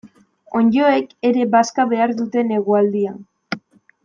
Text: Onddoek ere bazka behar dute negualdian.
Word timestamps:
Onddoek 0.59 1.13
ere 1.31 1.45
bazka 1.57 1.85
behar 1.93 2.15
dute 2.23 2.45
negualdian. 2.49 3.23